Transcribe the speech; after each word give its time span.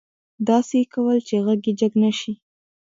داسې 0.47 0.75
يې 0.81 0.85
کول 0.93 1.17
چې 1.27 1.35
غږ 1.45 1.61
يې 1.67 1.73
جګ 1.79 1.93
نه 2.03 2.11
شي. 2.19 2.33